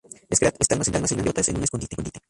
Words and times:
Scrat 0.33 0.55
está 0.59 0.73
almacenando 0.73 1.07
sus 1.07 1.15
bellotas 1.17 1.47
en 1.49 1.57
un 1.57 1.63
escondite. 1.63 1.95